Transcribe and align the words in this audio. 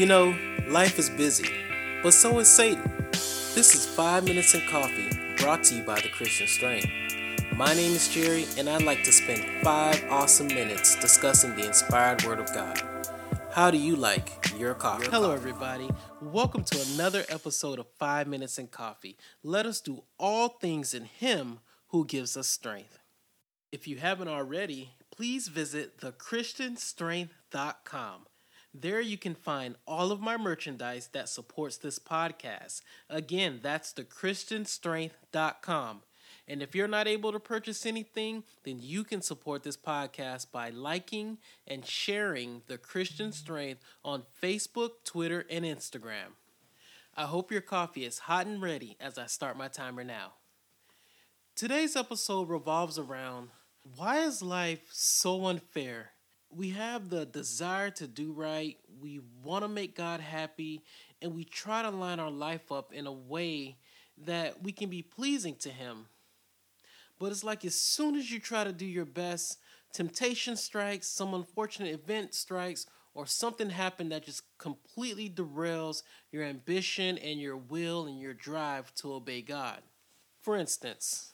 You 0.00 0.06
know, 0.06 0.34
life 0.66 0.98
is 0.98 1.10
busy, 1.10 1.50
but 2.02 2.14
so 2.14 2.38
is 2.38 2.48
Satan. 2.48 2.90
This 3.12 3.74
is 3.74 3.84
5 3.84 4.24
Minutes 4.24 4.54
in 4.54 4.66
Coffee, 4.66 5.10
brought 5.36 5.62
to 5.64 5.74
you 5.74 5.84
by 5.84 6.00
the 6.00 6.08
Christian 6.08 6.46
Strength. 6.46 6.88
My 7.54 7.74
name 7.74 7.92
is 7.92 8.08
Jerry, 8.08 8.46
and 8.56 8.66
I'd 8.66 8.80
like 8.80 9.04
to 9.04 9.12
spend 9.12 9.44
5 9.62 10.06
awesome 10.08 10.46
minutes 10.46 10.98
discussing 11.02 11.54
the 11.54 11.66
inspired 11.66 12.24
Word 12.24 12.38
of 12.38 12.50
God. 12.54 12.80
How 13.52 13.70
do 13.70 13.76
you 13.76 13.94
like 13.94 14.50
your 14.58 14.72
coffee? 14.72 15.10
Hello, 15.10 15.32
everybody. 15.32 15.90
Welcome 16.22 16.64
to 16.64 16.80
another 16.94 17.26
episode 17.28 17.78
of 17.78 17.86
5 17.98 18.26
Minutes 18.26 18.58
in 18.58 18.68
Coffee. 18.68 19.18
Let 19.42 19.66
us 19.66 19.82
do 19.82 20.04
all 20.18 20.48
things 20.48 20.94
in 20.94 21.04
Him 21.04 21.58
who 21.88 22.06
gives 22.06 22.38
us 22.38 22.48
strength. 22.48 22.98
If 23.70 23.86
you 23.86 23.98
haven't 23.98 24.28
already, 24.28 24.92
please 25.10 25.48
visit 25.48 26.00
thechristianstrength.com. 26.00 28.26
There 28.72 29.00
you 29.00 29.18
can 29.18 29.34
find 29.34 29.74
all 29.86 30.12
of 30.12 30.20
my 30.20 30.36
merchandise 30.36 31.08
that 31.12 31.28
supports 31.28 31.76
this 31.76 31.98
podcast. 31.98 32.82
Again, 33.08 33.58
that's 33.62 33.92
thechristianstrength.com. 33.92 36.02
And 36.46 36.62
if 36.62 36.74
you're 36.74 36.88
not 36.88 37.08
able 37.08 37.32
to 37.32 37.40
purchase 37.40 37.84
anything, 37.84 38.44
then 38.64 38.78
you 38.80 39.04
can 39.04 39.22
support 39.22 39.62
this 39.62 39.76
podcast 39.76 40.52
by 40.52 40.70
liking 40.70 41.38
and 41.66 41.84
sharing 41.84 42.62
The 42.66 42.78
Christian 42.78 43.32
Strength 43.32 43.82
on 44.04 44.24
Facebook, 44.40 45.04
Twitter, 45.04 45.44
and 45.50 45.64
Instagram. 45.64 46.34
I 47.16 47.24
hope 47.24 47.50
your 47.50 47.60
coffee 47.60 48.04
is 48.04 48.20
hot 48.20 48.46
and 48.46 48.62
ready 48.62 48.96
as 49.00 49.18
I 49.18 49.26
start 49.26 49.56
my 49.56 49.68
timer 49.68 50.04
now. 50.04 50.34
Today's 51.56 51.96
episode 51.96 52.48
revolves 52.48 52.98
around 52.98 53.50
why 53.96 54.20
is 54.20 54.42
life 54.42 54.82
so 54.90 55.46
unfair 55.46 56.12
we 56.54 56.70
have 56.70 57.08
the 57.08 57.26
desire 57.26 57.90
to 57.90 58.06
do 58.06 58.32
right, 58.32 58.76
we 59.00 59.20
want 59.42 59.64
to 59.64 59.68
make 59.68 59.96
God 59.96 60.20
happy, 60.20 60.82
and 61.22 61.34
we 61.34 61.44
try 61.44 61.82
to 61.82 61.90
line 61.90 62.20
our 62.20 62.30
life 62.30 62.72
up 62.72 62.92
in 62.92 63.06
a 63.06 63.12
way 63.12 63.76
that 64.26 64.62
we 64.62 64.72
can 64.72 64.90
be 64.90 65.02
pleasing 65.02 65.54
to 65.56 65.70
Him. 65.70 66.06
But 67.18 67.32
it's 67.32 67.44
like 67.44 67.64
as 67.64 67.74
soon 67.74 68.16
as 68.16 68.30
you 68.30 68.40
try 68.40 68.64
to 68.64 68.72
do 68.72 68.86
your 68.86 69.04
best, 69.04 69.58
temptation 69.92 70.56
strikes, 70.56 71.06
some 71.06 71.34
unfortunate 71.34 71.94
event 71.94 72.34
strikes, 72.34 72.86
or 73.14 73.26
something 73.26 73.70
happened 73.70 74.12
that 74.12 74.24
just 74.24 74.42
completely 74.58 75.28
derails 75.28 76.02
your 76.32 76.44
ambition 76.44 77.18
and 77.18 77.40
your 77.40 77.56
will 77.56 78.06
and 78.06 78.20
your 78.20 78.34
drive 78.34 78.94
to 78.94 79.12
obey 79.12 79.42
God. 79.42 79.80
For 80.40 80.56
instance, 80.56 81.32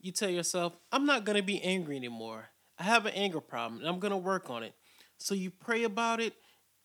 you 0.00 0.12
tell 0.12 0.30
yourself, 0.30 0.76
I'm 0.90 1.06
not 1.06 1.24
going 1.24 1.36
to 1.36 1.42
be 1.42 1.62
angry 1.62 1.96
anymore. 1.96 2.50
I 2.78 2.84
have 2.84 3.06
an 3.06 3.14
anger 3.14 3.40
problem 3.40 3.80
and 3.80 3.88
I'm 3.88 3.98
going 3.98 4.12
to 4.12 4.16
work 4.16 4.50
on 4.50 4.62
it. 4.62 4.74
So 5.18 5.34
you 5.34 5.50
pray 5.50 5.84
about 5.84 6.20
it 6.20 6.34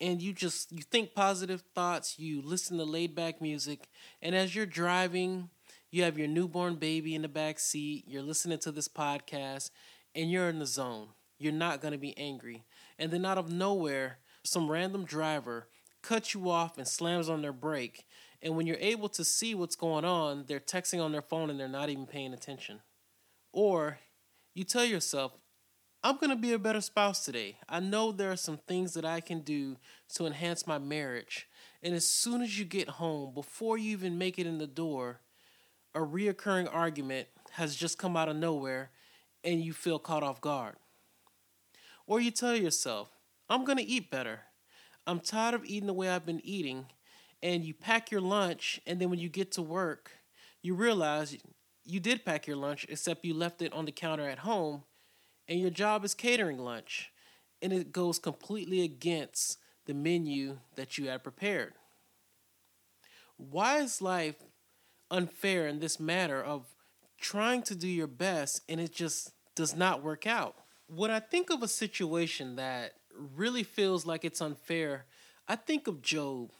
and 0.02 0.22
you 0.22 0.33
just 0.33 0.72
you 0.72 0.81
think 0.81 1.13
positive 1.13 1.63
thoughts, 1.75 2.17
you 2.17 2.41
listen 2.41 2.77
to 2.77 2.83
laid 2.83 3.16
back 3.16 3.41
music, 3.41 3.88
and 4.22 4.35
as 4.35 4.55
you're 4.55 4.66
driving, 4.66 5.50
you 5.91 6.03
have 6.03 6.17
your 6.17 6.27
newborn 6.27 6.75
baby 6.75 7.13
in 7.13 7.22
the 7.22 7.27
back 7.27 7.59
seat, 7.59 8.05
you're 8.08 8.23
listening 8.23 8.58
to 8.59 8.72
this 8.72 8.88
podcast 8.88 9.69
and 10.16 10.31
you're 10.31 10.50
in 10.50 10.59
the 10.59 10.66
zone. 10.66 11.09
You're 11.38 11.53
not 11.53 11.81
going 11.81 11.91
to 11.91 11.97
be 11.97 12.17
angry. 12.17 12.63
And 12.97 13.11
then 13.11 13.25
out 13.25 13.38
of 13.38 13.52
nowhere, 13.52 14.17
some 14.44 14.69
random 14.69 15.05
driver 15.05 15.67
cuts 16.02 16.33
you 16.33 16.50
off 16.50 16.78
and 16.78 16.88
slams 16.88 17.30
on 17.30 17.41
their 17.41 17.53
brake. 17.53 18.05
And 18.41 18.57
when 18.57 18.67
you're 18.67 18.78
able 18.80 19.09
to 19.09 19.23
see 19.23 19.55
what's 19.55 19.75
going 19.75 20.03
on, 20.03 20.45
they're 20.47 20.59
texting 20.59 21.03
on 21.03 21.11
their 21.11 21.22
phone 21.22 21.50
and 21.50 21.59
they're 21.59 21.67
not 21.67 21.89
even 21.89 22.05
paying 22.05 22.33
attention. 22.33 22.81
Or 23.52 24.00
you 24.53 24.63
tell 24.63 24.85
yourself, 24.85 25.33
I'm 26.06 26.18
going 26.18 26.32
to 26.32 26.36
be 26.36 26.52
a 26.52 26.59
better 26.59 26.82
spouse 26.82 27.23
today. 27.23 27.59
I 27.70 27.80
know 27.80 28.12
there 28.12 28.30
are 28.30 28.36
some 28.36 28.58
things 28.58 28.94
that 28.96 29.06
I 29.06 29.22
can 29.22 29.40
do 29.40 29.78
to 30.16 30.26
enhance 30.26 30.68
my 30.68 30.78
marriage. 30.78 31.48
And 31.82 31.96
as 31.96 32.06
soon 32.06 32.42
as 32.42 32.59
you 32.59 32.66
get 32.66 32.90
home, 32.90 33.34
before 33.34 33.78
you 33.78 33.92
even 33.92 34.18
make 34.18 34.38
it 34.38 34.46
in 34.46 34.58
the 34.58 34.68
door, 34.68 35.22
a 35.96 36.00
reoccurring 36.00 36.68
argument 36.70 37.30
has 37.52 37.78
just 37.78 37.98
come 37.98 38.18
out 38.18 38.28
of 38.28 38.36
nowhere 38.36 38.90
and 39.46 39.62
you 39.62 39.72
feel 39.72 39.97
caught 39.97 40.24
off 40.24 40.42
guard. 40.42 40.75
Or 42.06 42.19
you 42.19 42.31
tell 42.31 42.53
yourself, 42.53 43.08
I'm 43.50 43.63
going 43.63 43.78
to 43.78 43.86
eat 43.86 44.12
better. 44.12 44.42
I'm 45.08 45.22
tired 45.22 45.56
of 45.56 45.63
eating 45.63 45.88
the 45.88 45.94
way 45.94 46.09
I've 46.09 46.25
been 46.25 46.42
eating. 46.44 46.88
And 47.42 47.63
you 47.63 47.74
pack 47.74 48.12
your 48.12 48.22
lunch, 48.22 48.81
and 48.86 49.00
then 49.00 49.09
when 49.09 49.19
you 49.19 49.30
get 49.30 49.52
to 49.53 49.62
work, 49.62 50.12
you 50.62 50.75
realize 50.75 51.38
you 51.86 52.00
did 52.02 52.25
pack 52.25 52.46
your 52.46 52.56
lunch, 52.58 52.86
except 52.90 53.24
you 53.24 53.34
left 53.34 53.62
it 53.62 53.72
on 53.72 53.86
the 53.86 53.92
counter 53.94 54.28
at 54.28 54.40
home 54.40 54.84
and 55.48 55.59
your 55.59 55.70
job 55.70 56.06
is 56.06 56.14
catering 56.14 56.58
lunch, 56.58 57.12
and 57.62 57.74
it 57.74 57.92
goes 57.92 58.20
completely 58.20 58.81
against 58.81 59.58
the 59.86 59.94
menu 59.94 60.58
that 60.76 60.98
you 60.98 61.08
had 61.09 61.24
prepared. 61.24 61.74
Why 63.38 63.80
is 63.80 64.02
life 64.02 64.36
unfair 65.12 65.68
in 65.68 65.80
this 65.80 66.00
matter 66.00 66.42
of 66.42 66.66
trying 67.20 67.64
to 67.64 67.76
do 67.76 67.88
your 67.88 68.08
best 68.08 68.62
and 68.70 68.80
it 68.80 68.94
just 68.94 69.31
does 69.56 69.76
not 69.76 70.04
work 70.04 70.26
out? 70.26 70.56
When 70.88 71.12
I 71.12 71.20
think 71.20 71.50
of 71.50 71.64
a 71.64 71.68
situation 71.68 72.56
that 72.56 72.94
really 73.36 73.64
feels 73.64 74.06
like 74.06 74.24
it's 74.24 74.42
unfair, 74.42 75.06
I 75.48 75.56
think 75.56 75.88
of 75.88 76.02
Job. 76.02 76.52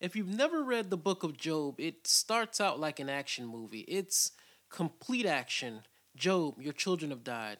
If 0.00 0.14
you've 0.14 0.28
never 0.28 0.62
read 0.62 0.90
the 0.90 0.96
book 0.96 1.22
of 1.22 1.36
Job, 1.36 1.80
it 1.80 2.06
starts 2.06 2.60
out 2.60 2.78
like 2.78 3.00
an 3.00 3.08
action 3.08 3.46
movie. 3.46 3.84
It's 3.88 4.32
complete 4.70 5.26
action. 5.26 5.82
Job, 6.16 6.60
your 6.60 6.72
children 6.72 7.10
have 7.10 7.24
died. 7.24 7.58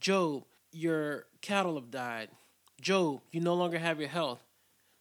Job, 0.00 0.44
your 0.70 1.26
cattle 1.40 1.74
have 1.74 1.90
died. 1.90 2.28
Job, 2.80 3.20
you 3.32 3.40
no 3.40 3.54
longer 3.54 3.78
have 3.78 3.98
your 3.98 4.08
health. 4.08 4.40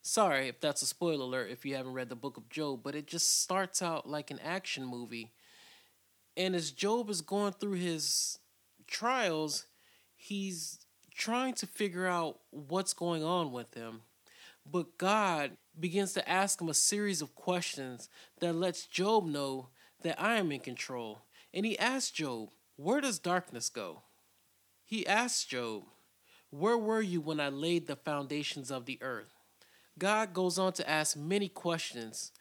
Sorry 0.02 0.48
if 0.48 0.60
that's 0.60 0.82
a 0.82 0.86
spoiler 0.88 1.24
alert 1.24 1.52
if 1.52 1.66
you 1.66 1.76
haven't 1.76 1.94
read 1.94 2.10
the 2.10 2.16
book 2.16 2.38
of 2.38 2.50
Job, 2.50 2.82
but 2.82 2.96
it 2.96 3.08
just 3.08 3.42
starts 3.42 3.82
out 3.82 4.10
like 4.10 4.32
an 4.32 4.40
action 4.40 4.86
movie. 4.86 5.32
And 6.36 6.56
as 6.56 6.72
Job 6.72 7.10
is 7.10 7.22
going 7.22 7.54
through 7.54 7.74
his 7.74 8.40
trials, 8.88 9.66
he's 10.16 10.80
trying 11.14 11.54
to 11.56 11.68
figure 11.68 12.08
out 12.08 12.40
what's 12.52 12.94
going 12.94 13.24
on 13.24 13.52
with 13.52 13.74
him. 13.74 14.02
But 14.70 14.98
God 14.98 15.52
begins 15.80 16.14
to 16.14 16.30
ask 16.30 16.62
him 16.62 16.70
a 16.70 16.74
series 16.74 17.22
of 17.22 17.36
questions 17.36 18.10
that 18.40 18.54
lets 18.54 18.86
Job 18.86 19.26
know 19.26 19.70
that 20.02 20.22
I 20.22 20.38
am 20.38 20.52
in 20.52 20.60
control. 20.60 21.22
And 21.54 21.66
he 21.66 21.78
asks 21.78 22.12
Job, 22.12 22.50
Where 22.76 23.02
does 23.02 23.20
darkness 23.20 23.70
go? 23.70 24.04
He 24.88 25.06
asked 25.06 25.50
Job, 25.50 25.84
Where 26.50 26.78
were 26.78 27.02
you 27.02 27.20
when 27.20 27.42
I 27.42 27.50
laid 27.50 27.88
the 27.88 27.98
foundations 27.98 28.72
of 28.72 28.86
the 28.86 28.98
earth? 29.02 29.34
God 30.00 30.34
goes 30.34 30.58
on 30.58 30.72
to 30.74 30.90
ask 30.90 31.18
many 31.18 31.50
questions. 31.50 32.32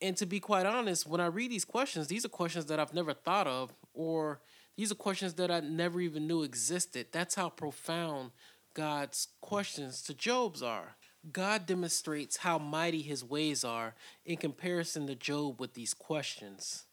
And 0.00 0.16
to 0.16 0.26
be 0.26 0.40
quite 0.40 0.66
honest, 0.66 1.06
when 1.06 1.20
I 1.20 1.26
read 1.26 1.52
these 1.52 1.64
questions, 1.64 2.08
these 2.08 2.24
are 2.24 2.28
questions 2.28 2.66
that 2.66 2.80
I've 2.80 2.92
never 2.92 3.14
thought 3.14 3.46
of, 3.46 3.72
or 3.94 4.40
these 4.76 4.90
are 4.90 4.96
questions 4.96 5.34
that 5.34 5.52
I 5.52 5.60
never 5.60 6.00
even 6.00 6.26
knew 6.26 6.42
existed. 6.42 7.06
That's 7.12 7.36
how 7.36 7.50
profound 7.50 8.32
God's 8.74 9.28
questions 9.40 10.02
to 10.02 10.14
Job's 10.14 10.60
are. 10.60 10.96
God 11.30 11.66
demonstrates 11.66 12.38
how 12.38 12.58
mighty 12.58 13.02
his 13.02 13.22
ways 13.22 13.62
are 13.62 13.94
in 14.24 14.38
comparison 14.38 15.06
to 15.06 15.14
Job 15.14 15.60
with 15.60 15.74
these 15.74 15.94
questions. 15.94 16.86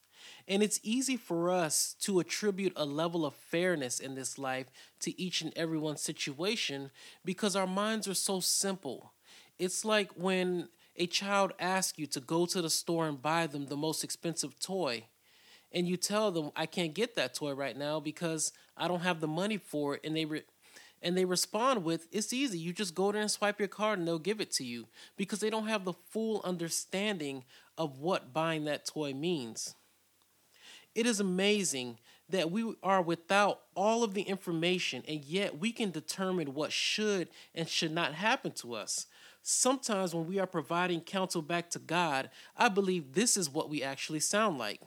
And 0.50 0.64
it's 0.64 0.80
easy 0.82 1.16
for 1.16 1.52
us 1.52 1.96
to 2.02 2.20
attribute 2.20 2.74
a 2.76 2.84
level 2.84 3.24
of 3.24 3.36
fairness 3.36 4.00
in 4.00 4.16
this 4.16 4.40
life 4.40 4.66
to 5.02 5.22
each 5.22 5.42
and 5.42 5.54
every 5.56 5.78
one 5.78 5.96
situation 5.96 6.90
because 7.24 7.56
our 7.56 7.68
minds 7.68 8.08
are 8.08 8.16
so 8.16 8.40
simple. 8.40 9.14
It's 9.60 9.86
like 9.86 10.12
when 10.14 10.70
a 10.96 11.06
child 11.06 11.54
asks 11.60 12.00
you 12.00 12.08
to 12.08 12.20
go 12.20 12.48
to 12.48 12.64
the 12.64 12.70
store 12.70 13.08
and 13.08 13.22
buy 13.22 13.46
them 13.46 13.68
the 13.68 13.78
most 13.78 14.04
expensive 14.04 14.60
toy, 14.60 15.06
and 15.72 15.88
you 15.88 15.98
tell 15.98 16.32
them, 16.32 16.50
I 16.56 16.66
can't 16.66 16.96
get 16.96 17.16
that 17.16 17.36
toy 17.36 17.54
right 17.54 17.78
now 17.78 18.00
because 18.00 18.52
I 18.76 18.88
don't 18.88 19.02
have 19.02 19.20
the 19.20 19.28
money 19.28 19.58
for 19.58 19.96
it, 19.96 20.02
and 20.04 20.18
they 20.18 20.26
re- 20.26 20.44
and 21.02 21.16
they 21.16 21.26
respond 21.26 21.84
with, 21.84 22.08
It's 22.12 22.34
easy. 22.34 22.58
You 22.58 22.74
just 22.74 22.96
go 22.96 23.12
there 23.12 23.22
and 23.22 23.32
swipe 23.32 23.60
your 23.60 23.70
card 23.70 24.00
and 24.00 24.08
they'll 24.08 24.20
give 24.20 24.42
it 24.42 24.52
to 24.54 24.66
you 24.66 24.88
because 25.16 25.40
they 25.40 25.50
don't 25.50 25.68
have 25.68 25.86
the 25.86 25.94
full 25.94 26.42
understanding 26.44 27.44
of 27.78 28.00
what 28.00 28.34
buying 28.34 28.66
that 28.66 28.86
toy 28.86 29.14
means. 29.14 29.76
It 30.96 31.06
is 31.06 31.20
amazing 31.20 32.00
that 32.30 32.52
we 32.52 32.76
are 32.84 33.02
without 33.02 33.62
all 33.76 34.04
of 34.04 34.14
the 34.14 34.22
information 34.22 35.04
and 35.08 35.24
yet 35.26 35.60
we 35.60 35.72
can 35.72 35.92
determine 35.92 36.54
what 36.54 36.72
should 36.72 37.30
and 37.56 37.68
should 37.68 37.92
not 37.92 38.14
happen 38.14 38.52
to 38.52 38.76
us. 38.76 39.08
Sometimes 39.42 40.14
when 40.14 40.28
we 40.28 40.40
are 40.40 40.46
providing 40.46 41.02
counsel 41.02 41.42
back 41.42 41.70
to 41.72 41.80
God, 41.80 42.30
I 42.56 42.70
believe 42.70 43.14
this 43.14 43.36
is 43.36 43.50
what 43.50 43.70
we 43.70 43.82
actually 43.82 44.20
sound 44.20 44.58
like. 44.58 44.82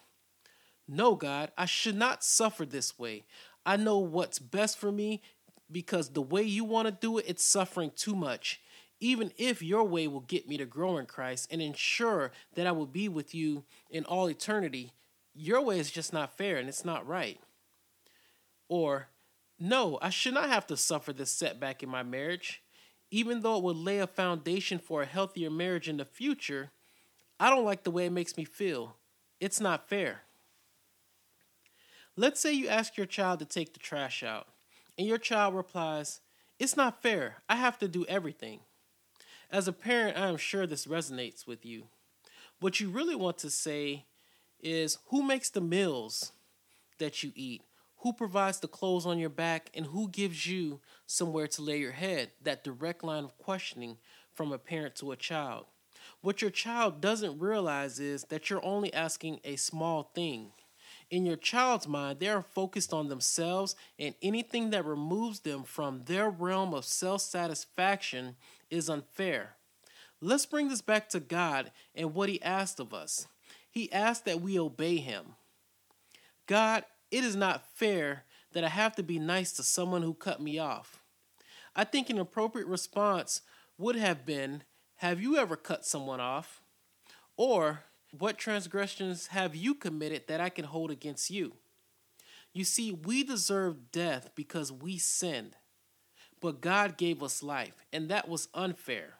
No, 0.86 1.14
God, 1.14 1.50
I 1.56 1.66
should 1.66 1.96
not 1.96 2.22
suffer 2.22 2.64
this 2.64 2.98
way. 2.98 3.24
I 3.64 3.76
know 3.76 3.98
what's 3.98 4.38
best 4.38 4.78
for 4.78 4.92
me 4.92 5.22
because 5.70 6.10
the 6.10 6.22
way 6.22 6.42
you 6.42 6.64
want 6.64 6.86
to 6.86 6.92
do 6.92 7.18
it, 7.18 7.24
it's 7.26 7.44
suffering 7.44 7.92
too 7.96 8.14
much. 8.14 8.60
Even 9.00 9.32
if 9.36 9.62
your 9.62 9.84
way 9.84 10.06
will 10.06 10.20
get 10.20 10.48
me 10.48 10.56
to 10.58 10.66
grow 10.66 10.96
in 10.98 11.06
Christ 11.06 11.48
and 11.50 11.60
ensure 11.60 12.30
that 12.54 12.66
I 12.66 12.72
will 12.72 12.86
be 12.86 13.08
with 13.08 13.34
you 13.34 13.64
in 13.90 14.04
all 14.04 14.28
eternity, 14.28 14.92
your 15.34 15.62
way 15.62 15.78
is 15.78 15.90
just 15.90 16.12
not 16.12 16.36
fair 16.36 16.56
and 16.56 16.68
it's 16.68 16.84
not 16.84 17.06
right. 17.06 17.40
Or, 18.68 19.08
no, 19.58 19.98
I 20.02 20.10
should 20.10 20.34
not 20.34 20.48
have 20.48 20.66
to 20.68 20.76
suffer 20.76 21.12
this 21.12 21.30
setback 21.30 21.82
in 21.82 21.88
my 21.88 22.02
marriage. 22.02 22.62
even 23.12 23.42
though 23.42 23.58
it 23.58 23.62
would 23.62 23.76
lay 23.76 23.98
a 23.98 24.06
foundation 24.06 24.78
for 24.78 25.02
a 25.02 25.06
healthier 25.06 25.50
marriage 25.50 25.86
in 25.86 25.98
the 25.98 26.04
future, 26.04 26.70
I 27.38 27.50
don't 27.50 27.64
like 27.64 27.84
the 27.84 27.90
way 27.90 28.06
it 28.06 28.12
makes 28.12 28.38
me 28.38 28.44
feel. 28.44 28.96
It's 29.38 29.60
not 29.60 29.86
fair. 29.86 30.22
Let's 32.16 32.40
say 32.40 32.52
you 32.52 32.68
ask 32.68 32.96
your 32.96 33.06
child 33.06 33.38
to 33.40 33.44
take 33.44 33.74
the 33.74 33.78
trash 33.78 34.22
out, 34.22 34.48
and 34.96 35.06
your 35.06 35.18
child 35.18 35.54
replies, 35.54 36.20
It's 36.58 36.76
not 36.76 37.02
fair. 37.02 37.42
I 37.50 37.56
have 37.56 37.78
to 37.80 37.88
do 37.88 38.06
everything. 38.06 38.60
As 39.50 39.68
a 39.68 39.72
parent, 39.74 40.16
I 40.16 40.28
am 40.28 40.38
sure 40.38 40.66
this 40.66 40.86
resonates 40.86 41.46
with 41.46 41.66
you. 41.66 41.88
What 42.60 42.80
you 42.80 42.88
really 42.88 43.14
want 43.14 43.36
to 43.38 43.50
say 43.50 44.06
is 44.62 44.98
who 45.08 45.22
makes 45.22 45.50
the 45.50 45.60
meals 45.60 46.32
that 46.98 47.22
you 47.22 47.32
eat? 47.34 47.62
Who 47.98 48.12
provides 48.12 48.58
the 48.58 48.68
clothes 48.68 49.06
on 49.06 49.18
your 49.18 49.28
back? 49.30 49.70
And 49.74 49.86
who 49.86 50.08
gives 50.08 50.46
you 50.46 50.80
somewhere 51.06 51.46
to 51.48 51.62
lay 51.62 51.78
your 51.78 51.92
head? 51.92 52.30
That 52.42 52.64
direct 52.64 53.04
line 53.04 53.24
of 53.24 53.38
questioning 53.38 53.98
from 54.32 54.52
a 54.52 54.58
parent 54.58 54.96
to 54.96 55.12
a 55.12 55.16
child. 55.16 55.66
What 56.20 56.42
your 56.42 56.50
child 56.50 57.00
doesn't 57.00 57.38
realize 57.38 58.00
is 58.00 58.24
that 58.24 58.50
you're 58.50 58.64
only 58.64 58.92
asking 58.92 59.40
a 59.44 59.56
small 59.56 60.10
thing. 60.14 60.52
In 61.10 61.26
your 61.26 61.36
child's 61.36 61.86
mind, 61.86 62.20
they 62.20 62.28
are 62.28 62.42
focused 62.42 62.92
on 62.92 63.08
themselves, 63.08 63.76
and 63.98 64.14
anything 64.22 64.70
that 64.70 64.86
removes 64.86 65.40
them 65.40 65.62
from 65.62 66.04
their 66.06 66.30
realm 66.30 66.72
of 66.72 66.84
self 66.84 67.20
satisfaction 67.20 68.36
is 68.70 68.88
unfair. 68.88 69.56
Let's 70.20 70.46
bring 70.46 70.68
this 70.68 70.80
back 70.80 71.08
to 71.10 71.20
God 71.20 71.70
and 71.94 72.14
what 72.14 72.28
He 72.28 72.42
asked 72.42 72.80
of 72.80 72.94
us. 72.94 73.26
He 73.72 73.90
asked 73.90 74.26
that 74.26 74.42
we 74.42 74.58
obey 74.58 74.98
Him. 74.98 75.34
God, 76.46 76.84
it 77.10 77.24
is 77.24 77.34
not 77.34 77.66
fair 77.74 78.24
that 78.52 78.64
I 78.64 78.68
have 78.68 78.94
to 78.96 79.02
be 79.02 79.18
nice 79.18 79.52
to 79.54 79.62
someone 79.62 80.02
who 80.02 80.12
cut 80.12 80.42
me 80.42 80.58
off. 80.58 81.02
I 81.74 81.84
think 81.84 82.10
an 82.10 82.18
appropriate 82.18 82.68
response 82.68 83.40
would 83.78 83.96
have 83.96 84.26
been 84.26 84.62
Have 84.96 85.22
you 85.22 85.38
ever 85.38 85.56
cut 85.56 85.86
someone 85.86 86.20
off? 86.20 86.60
Or, 87.38 87.84
what 88.16 88.36
transgressions 88.36 89.28
have 89.28 89.56
you 89.56 89.74
committed 89.74 90.28
that 90.28 90.40
I 90.40 90.50
can 90.50 90.66
hold 90.66 90.90
against 90.90 91.30
you? 91.30 91.54
You 92.52 92.64
see, 92.64 92.92
we 92.92 93.24
deserve 93.24 93.90
death 93.90 94.32
because 94.34 94.70
we 94.70 94.98
sinned, 94.98 95.56
but 96.42 96.60
God 96.60 96.98
gave 96.98 97.22
us 97.22 97.42
life, 97.42 97.86
and 97.90 98.10
that 98.10 98.28
was 98.28 98.48
unfair. 98.52 99.14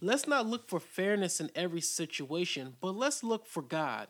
Let's 0.00 0.26
not 0.26 0.46
look 0.46 0.68
for 0.68 0.80
fairness 0.80 1.40
in 1.40 1.50
every 1.54 1.80
situation, 1.80 2.74
but 2.80 2.96
let's 2.96 3.22
look 3.22 3.46
for 3.46 3.62
God. 3.62 4.08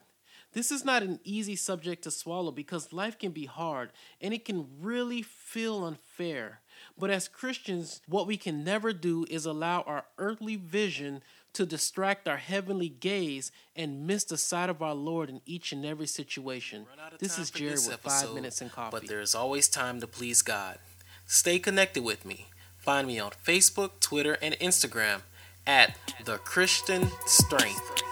This 0.52 0.70
is 0.70 0.84
not 0.84 1.02
an 1.02 1.19
easy 1.25 1.56
subject 1.56 2.02
to 2.05 2.11
swallow 2.11 2.50
because 2.50 2.93
life 2.93 3.19
can 3.19 3.32
be 3.32 3.46
hard 3.46 3.90
and 4.20 4.34
it 4.34 4.44
can 4.44 4.67
really 4.81 5.23
feel 5.23 5.84
unfair. 5.84 6.61
But 6.99 7.11
as 7.11 7.26
Christians, 7.26 8.02
what 8.06 8.26
we 8.26 8.37
can 8.37 8.62
never 8.62 8.93
do 8.93 9.25
is 9.31 9.46
allow 9.46 9.81
our 9.82 10.05
earthly 10.19 10.56
vision 10.56 11.23
to 11.55 11.67
distract 11.67 12.28
our 12.28 12.37
heavenly 12.37 12.88
gaze 12.88 13.50
and 13.76 14.06
miss 14.06 14.25
the 14.25 14.38
sight 14.38 14.69
of 14.69 14.82
our 14.82 14.94
Lord 14.94 15.31
in 15.31 15.40
each 15.46 15.73
and 15.73 15.85
every 15.85 16.06
situation. 16.06 16.87
This 17.19 17.38
is 17.38 17.50
Jerry 17.50 17.73
with 17.73 17.93
episode, 17.93 18.26
Five 18.26 18.35
Minutes 18.35 18.61
and 18.61 18.73
Coffee. 18.73 18.99
But 18.99 19.08
there's 19.08 19.35
always 19.35 19.69
time 19.69 20.00
to 20.00 20.06
please 20.06 20.43
God. 20.43 20.78
Stay 21.26 21.58
connected 21.58 22.02
with 22.05 22.25
me. 22.25 22.49
Find 22.78 23.06
me 23.06 23.19
on 23.19 23.31
Facebook, 23.46 24.00
Twitter, 24.00 24.37
and 24.43 24.55
Instagram 24.58 25.23
at 25.67 25.97
The 26.25 26.38
Christian 26.38 27.09
Strength. 27.26 28.03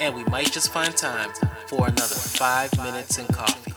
And 0.00 0.14
we 0.14 0.24
might 0.24 0.52
just 0.52 0.72
find 0.72 0.96
time 0.96 1.30
for 1.66 1.86
another 1.86 2.14
Five 2.14 2.76
Minutes 2.78 3.18
in 3.18 3.26
Coffee. 3.26 3.67